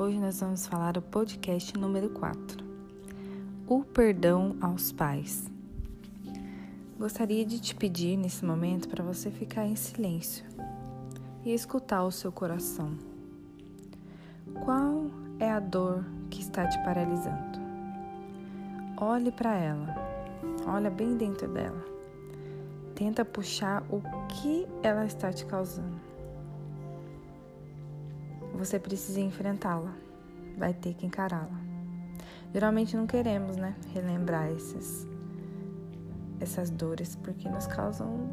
[0.00, 2.64] Hoje nós vamos falar o podcast número 4.
[3.68, 5.44] O perdão aos pais.
[6.98, 10.42] Gostaria de te pedir nesse momento para você ficar em silêncio
[11.44, 12.96] e escutar o seu coração.
[14.64, 17.60] Qual é a dor que está te paralisando?
[18.96, 19.94] Olhe para ela.
[20.66, 21.84] Olha bem dentro dela.
[22.94, 26.09] Tenta puxar o que ela está te causando
[28.60, 29.94] você precisa enfrentá-la,
[30.58, 31.58] vai ter que encará-la.
[32.52, 35.08] Geralmente não queremos, né, relembrar esses,
[36.38, 38.28] essas dores porque nos causam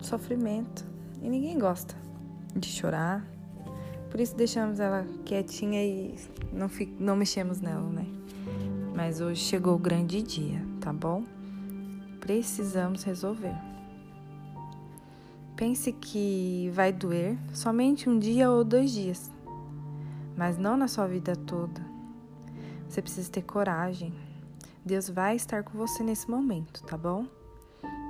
[0.00, 0.84] sofrimento
[1.22, 1.94] e ninguém gosta
[2.56, 3.24] de chorar.
[4.10, 6.14] Por isso deixamos ela quietinha e
[6.52, 8.06] não, não mexemos nela, né?
[8.96, 11.22] Mas hoje chegou o grande dia, tá bom?
[12.18, 13.54] Precisamos resolver.
[15.54, 19.30] Pense que vai doer somente um dia ou dois dias,
[20.38, 21.84] mas não na sua vida toda.
[22.88, 24.14] Você precisa ter coragem.
[24.84, 27.26] Deus vai estar com você nesse momento, tá bom?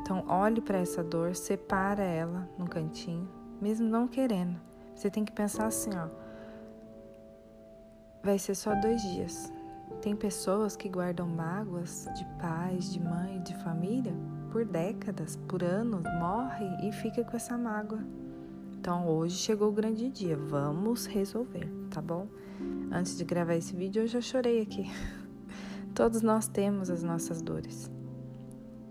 [0.02, 3.26] Então, olhe para essa dor, separa ela no cantinho,
[3.60, 4.60] mesmo não querendo.
[4.94, 6.08] Você tem que pensar assim, ó.
[8.22, 9.50] Vai ser só dois dias.
[10.02, 14.12] Tem pessoas que guardam mágoas de pais, de mãe, de família
[14.50, 18.00] por décadas, por anos, morre e fica com essa mágoa.
[18.78, 22.28] Então hoje chegou o grande dia, vamos resolver, tá bom?
[22.92, 24.88] Antes de gravar esse vídeo eu já chorei aqui.
[25.92, 27.90] Todos nós temos as nossas dores.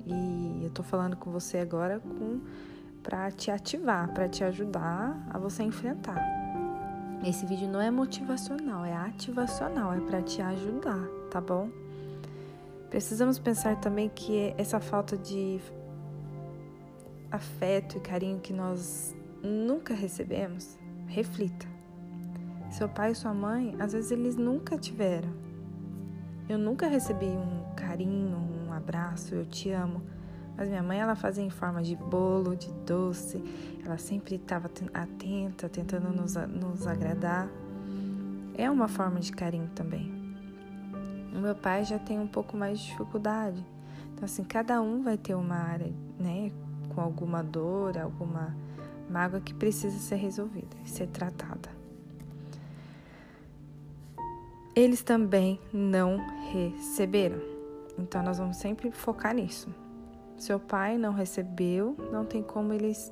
[0.06, 2.42] E eu tô falando com você agora com
[3.02, 6.22] para te ativar, para te ajudar a você enfrentar.
[7.26, 11.70] Esse vídeo não é motivacional, é ativacional, é para te ajudar, tá bom?
[12.90, 15.62] Precisamos pensar também que essa falta de
[17.32, 19.16] afeto e carinho que nós
[19.48, 21.66] nunca recebemos, reflita.
[22.70, 25.30] Seu pai e sua mãe, às vezes eles nunca tiveram.
[26.50, 30.02] Eu nunca recebi um carinho, um abraço, eu te amo.
[30.56, 33.44] Mas minha mãe, ela fazia em forma de bolo, de doce.
[33.86, 37.48] Ela sempre estava atenta, tentando nos, nos agradar.
[38.58, 40.12] É uma forma de carinho também.
[41.34, 43.64] O meu pai já tem um pouco mais de dificuldade.
[44.14, 46.52] Então, assim, cada um vai ter uma área, né,
[46.96, 48.56] com alguma dor, alguma
[49.10, 51.70] mágoa que precisa ser resolvida e ser tratada.
[54.76, 56.18] Eles também não
[56.52, 57.40] receberam.
[57.98, 59.74] Então nós vamos sempre focar nisso.
[60.38, 63.12] Seu pai não recebeu, não tem como eles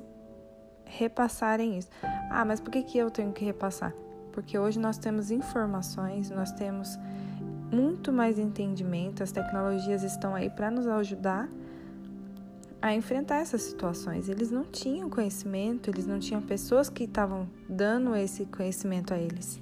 [0.84, 1.88] repassarem isso.
[2.30, 3.92] Ah, mas por que, que eu tenho que repassar?
[4.32, 6.96] Porque hoje nós temos informações, nós temos
[7.72, 11.48] muito mais entendimento, as tecnologias estão aí para nos ajudar
[12.80, 14.28] a enfrentar essas situações.
[14.28, 19.60] Eles não tinham conhecimento, eles não tinham pessoas que estavam dando esse conhecimento a eles.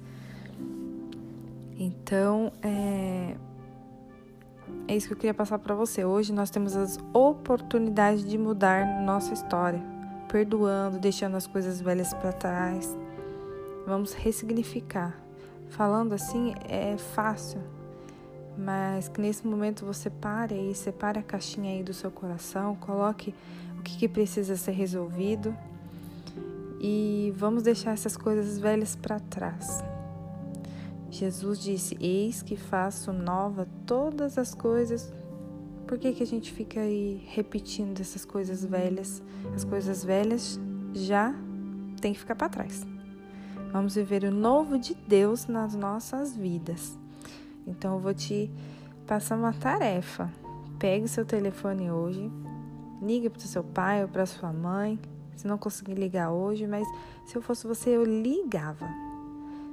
[1.77, 3.35] Então, é,
[4.87, 6.05] é isso que eu queria passar para você.
[6.05, 9.81] Hoje nós temos as oportunidades de mudar nossa história,
[10.29, 12.97] perdoando, deixando as coisas velhas para trás.
[13.85, 15.19] Vamos ressignificar.
[15.69, 17.59] Falando assim é fácil,
[18.57, 23.33] mas que nesse momento você pare e separe a caixinha aí do seu coração, coloque
[23.79, 25.55] o que, que precisa ser resolvido
[26.79, 29.83] e vamos deixar essas coisas velhas para trás.
[31.09, 35.13] Jesus disse: Eis que faço nova todas as coisas.
[35.87, 39.21] Por que, que a gente fica aí repetindo essas coisas velhas?
[39.53, 40.59] As coisas velhas
[40.93, 41.33] já
[42.01, 42.85] tem que ficar para trás.
[43.71, 46.97] Vamos viver o novo de Deus nas nossas vidas.
[47.67, 48.51] Então eu vou te
[49.07, 50.29] passar uma tarefa.
[50.79, 52.31] Pegue seu telefone hoje,
[53.01, 54.99] ligue para o seu pai ou para sua mãe.
[55.35, 56.87] Se não conseguir ligar hoje, mas
[57.25, 58.87] se eu fosse você, eu ligava.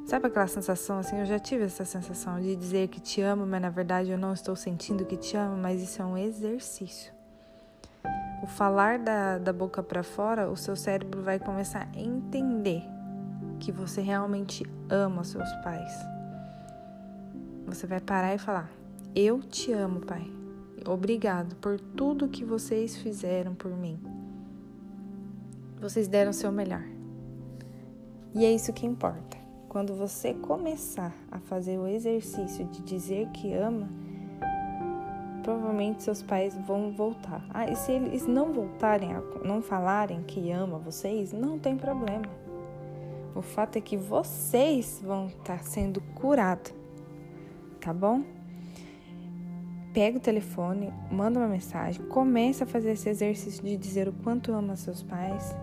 [0.07, 1.19] Sabe aquela sensação assim?
[1.19, 4.33] Eu já tive essa sensação de dizer que te amo, mas na verdade eu não
[4.33, 7.13] estou sentindo que te amo, mas isso é um exercício.
[8.43, 12.83] O falar da, da boca para fora, o seu cérebro vai começar a entender
[13.61, 15.95] que você realmente ama seus pais.
[17.73, 18.71] Você vai parar e falar:
[19.15, 20.31] Eu te amo, Pai.
[20.87, 23.99] Obrigado por tudo que vocês fizeram por mim.
[25.81, 26.85] Vocês deram o seu melhor.
[28.35, 29.39] E é isso que importa.
[29.71, 33.89] Quando você começar a fazer o exercício de dizer que ama,
[35.43, 37.43] provavelmente seus pais vão voltar.
[37.55, 42.27] Ah, e se eles não voltarem, não falarem que ama vocês, não tem problema.
[43.35, 46.82] O fato é que vocês vão estar sendo curados
[47.83, 48.23] tá bom?
[49.93, 54.53] Pega o telefone, manda uma mensagem, começa a fazer esse exercício de dizer o quanto
[54.53, 55.55] ama seus pais.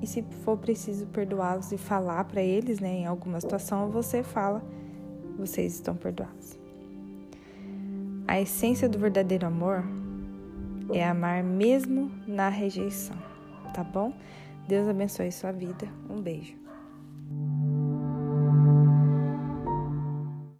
[0.00, 4.62] E se for preciso perdoá-los e falar para eles, né, em alguma situação, você fala
[5.38, 6.58] vocês estão perdoados.
[8.26, 9.84] A essência do verdadeiro amor
[10.92, 13.16] é amar mesmo na rejeição,
[13.74, 14.12] tá bom?
[14.68, 15.88] Deus abençoe sua vida.
[16.08, 16.61] Um beijo.